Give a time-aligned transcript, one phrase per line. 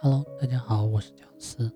[0.00, 1.68] Hello，大家好，我是蒋思。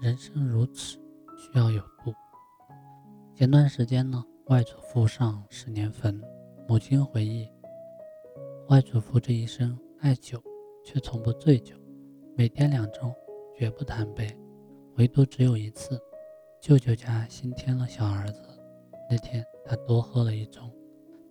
[0.00, 0.96] 人生如此，
[1.36, 2.14] 需要有度。
[3.34, 6.22] 前段时间呢，外祖父上十年坟，
[6.68, 7.50] 母亲回忆，
[8.68, 10.40] 外祖父这一生爱酒，
[10.84, 11.74] 却从不醉酒，
[12.36, 13.12] 每天两盅，
[13.56, 14.32] 绝不贪杯，
[14.98, 16.00] 唯独只有一次，
[16.60, 18.40] 舅舅家新添了小儿子，
[19.10, 20.70] 那天他多喝了一盅，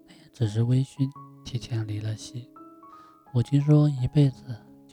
[0.06, 1.10] 但也只是微醺，
[1.46, 2.52] 提前离了席。
[3.34, 4.44] 母亲说，一辈子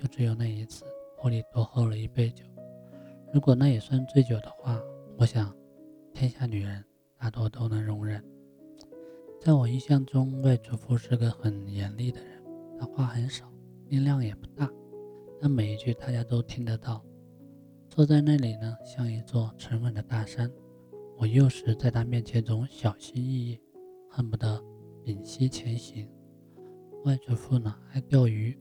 [0.05, 0.85] 就只有那一次，
[1.25, 2.45] 屋里多喝了一杯酒。
[3.33, 4.79] 如果那也算醉酒的话，
[5.17, 5.51] 我想，
[6.13, 6.85] 天下女人
[7.17, 8.23] 大多都能容忍。
[9.41, 12.39] 在我印象中，外祖父是个很严厉的人，
[12.79, 13.51] 他话很少，
[13.89, 14.71] 音量也不大，
[15.41, 17.03] 但每一句大家都听得到。
[17.89, 20.53] 坐在那里呢，像一座沉稳的大山。
[21.17, 23.59] 我幼时在他面前总小心翼翼，
[24.11, 24.63] 恨不得
[25.03, 26.07] 屏息前行。
[27.07, 28.55] 外祖父呢爱钓鱼，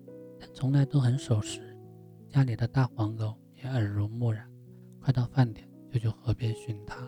[0.53, 1.77] 从来都很守时。
[2.29, 4.49] 家里的大黄狗也耳濡目染，
[4.99, 7.07] 快到饭点就去河边寻它，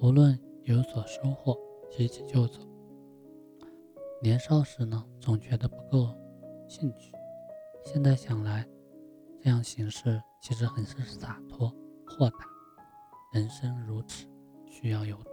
[0.00, 1.54] 无论有所收获，
[1.90, 2.60] 提起就走。
[4.22, 6.14] 年少时呢，总觉得不够
[6.66, 7.12] 兴趣，
[7.84, 8.66] 现在想来，
[9.38, 11.68] 这样行事其实很是洒脱
[12.06, 12.38] 豁达。
[13.32, 14.26] 人生如此，
[14.66, 15.30] 需要有度。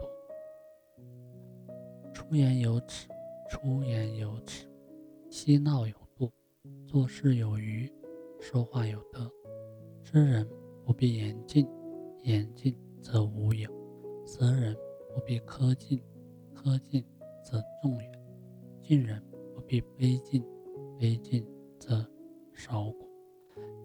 [2.13, 3.07] 出言有尺，
[3.49, 4.67] 出言有尺。
[5.29, 5.95] 嬉闹有，
[6.93, 7.91] 做事有余，
[8.39, 9.27] 说话有德。
[10.03, 10.47] 知人
[10.85, 11.67] 不必言尽，
[12.21, 13.67] 言尽则无有；
[14.23, 14.77] 责人
[15.11, 15.99] 不必苛尽，
[16.53, 17.03] 苛尽
[17.43, 18.11] 则众远；
[18.81, 19.19] 敬人
[19.55, 20.45] 不必卑尽，
[20.99, 21.43] 卑尽
[21.79, 22.07] 则
[22.53, 23.09] 少果。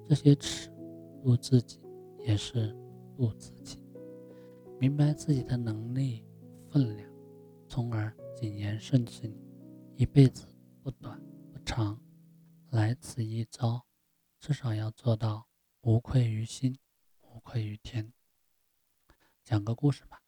[0.07, 0.71] 这些尺
[1.23, 1.81] 度自己，
[2.19, 2.77] 也是
[3.17, 3.79] 度自己。
[4.79, 6.25] 明白自己的能力
[6.69, 7.11] 分量，
[7.67, 9.35] 从而谨言慎行。
[9.97, 10.47] 一辈子
[10.83, 11.19] 不短
[11.53, 11.59] 不。
[11.65, 11.99] 长，
[12.79, 13.83] 来此一遭，
[14.39, 15.49] 至少要做到
[15.81, 16.79] 无愧于心，
[17.23, 18.13] 无愧于天。
[19.43, 20.23] 讲个故事吧。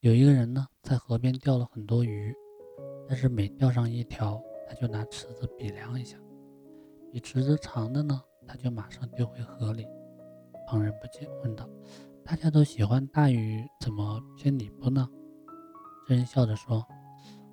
[0.00, 2.34] 有一个人呢，在河边钓了很多鱼，
[3.06, 6.16] 但是每钓上一条，他就拿尺子比量一下，
[7.12, 9.86] 比尺子长的呢，他就马上丢回河里。
[10.66, 11.68] 旁人不解，问道
[12.24, 15.06] ：“大家都喜欢大鱼，怎么偏你不呢？”
[16.08, 16.86] 这人笑着说：“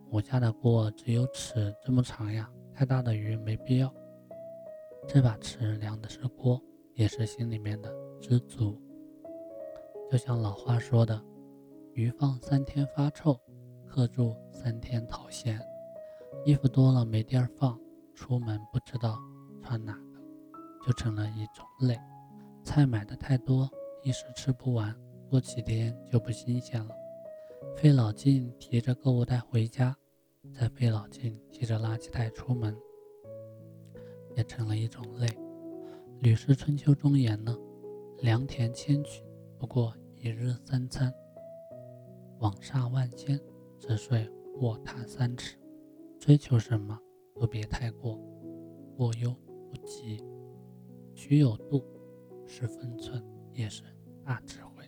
[0.10, 3.94] 我家的锅只有尺这么长呀。”太大的鱼没必要。
[5.12, 6.62] 这把尺量的是锅，
[6.94, 8.80] 也是心里面的知足。
[10.12, 11.20] 就像老话说的
[11.96, 13.36] ：“鱼放三天发臭，
[13.88, 15.60] 客住三天讨嫌。”
[16.46, 17.76] 衣服多了没地儿放，
[18.14, 19.18] 出门不知道
[19.64, 20.22] 穿哪个，
[20.86, 21.98] 就成了一种累。
[22.64, 23.68] 菜买的太多，
[24.04, 24.96] 一时吃不完，
[25.28, 26.94] 过几天就不新鲜了。
[27.76, 29.98] 费老劲提着购物袋回家。
[30.54, 32.76] 再费老劲提着垃圾袋出门，
[34.60, 35.26] 成了一种累。
[36.20, 37.58] 《吕氏春秋》中言呢
[38.20, 39.24] ：“良田千顷，
[39.58, 41.10] 不过一日三餐；
[42.40, 43.40] 网厦万间，
[43.80, 45.58] 只睡卧榻三尺。”
[46.20, 47.00] 追求什么
[47.34, 48.20] 都别太过，
[48.98, 49.34] 过犹
[49.70, 50.22] 不及。
[51.16, 51.82] 取有度，
[52.46, 53.84] 是分寸，也是
[54.26, 54.84] 大智慧。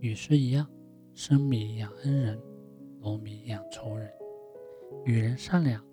[0.00, 0.68] 与诗一样，
[1.14, 2.36] 生米养恩人。
[2.98, 4.10] 农民养仇人，
[5.04, 5.84] 与人善良，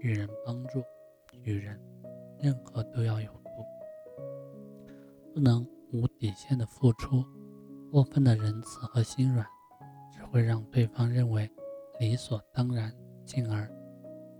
[0.00, 0.82] 与人帮助，
[1.42, 1.80] 与人
[2.38, 3.64] 任何都要有度，
[5.32, 7.24] 不能无底线的付出。
[7.90, 9.46] 过分的仁慈和心软，
[10.10, 11.50] 只会让对方认为
[12.00, 12.92] 理所当然，
[13.24, 13.70] 进而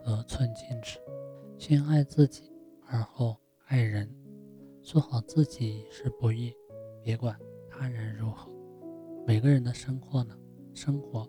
[0.04, 0.98] 得寸进尺。
[1.58, 2.50] 先爱自己，
[2.86, 3.36] 而后
[3.66, 4.08] 爱人。
[4.82, 6.52] 做好自己是不易，
[7.02, 7.38] 别管
[7.68, 8.50] 他人如何。
[9.26, 10.36] 每个人的生活呢？
[10.74, 11.28] 生活。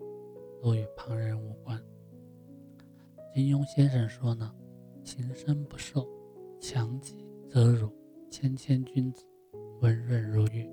[0.62, 1.78] 都与旁人无关。
[3.34, 4.50] 金庸先生说呢
[5.04, 6.08] ：“情深不寿，
[6.58, 7.88] 强己则辱；
[8.30, 9.24] 谦谦君子，
[9.80, 10.68] 温润如玉。”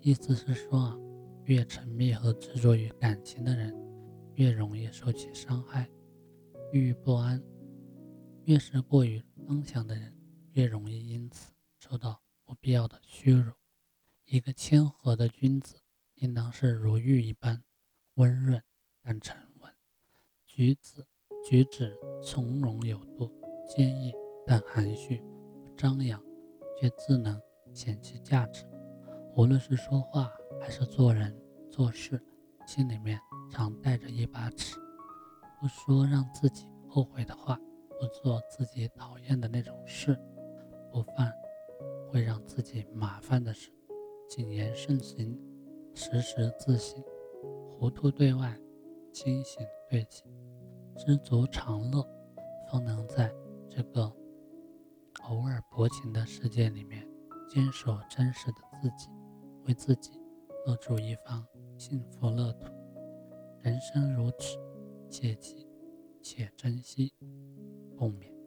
[0.00, 0.96] 意思是说啊，
[1.44, 3.74] 越沉迷和执着于感情的人，
[4.34, 5.90] 越容易受其伤害，
[6.72, 7.38] 郁郁不安；
[8.44, 10.16] 越是过于刚强的人，
[10.52, 13.52] 越容易因此受到不必要的屈辱。
[14.24, 15.80] 一个谦和的君子，
[16.14, 17.64] 应当是如玉一般
[18.14, 18.62] 温润。
[19.02, 19.72] 但沉稳，
[20.44, 21.02] 举止
[21.48, 23.32] 举止从容有度，
[23.68, 24.12] 坚毅
[24.46, 25.22] 但含蓄，
[25.62, 26.20] 不张扬，
[26.80, 27.40] 却自能
[27.72, 28.64] 显其价值。
[29.36, 31.36] 无论是说话还是做人
[31.70, 32.20] 做事，
[32.66, 33.20] 心里面
[33.50, 34.76] 常带着一把尺，
[35.60, 37.60] 不说让自己后悔的话，
[38.00, 40.18] 不做自己讨厌的那种事，
[40.90, 41.32] 不犯
[42.10, 43.70] 会让自己麻烦的事，
[44.28, 45.38] 谨言慎行，
[45.94, 47.04] 时时自省，
[47.78, 48.58] 糊涂对外。
[49.10, 50.22] 清醒对己，
[50.94, 52.06] 知足常乐，
[52.70, 53.32] 方能在
[53.78, 54.12] 这个
[55.28, 57.08] 偶尔薄情的世界里面，
[57.48, 59.08] 坚守真实的自己，
[59.66, 60.10] 为自己
[60.66, 61.46] 构筑一方
[61.76, 62.64] 幸福乐土。
[63.62, 64.58] 人生如此，
[65.08, 65.68] 切记
[66.20, 67.14] 且珍惜，
[67.96, 68.37] 共勉。